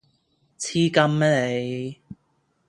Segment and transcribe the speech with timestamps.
[0.57, 2.01] 黐筋咩你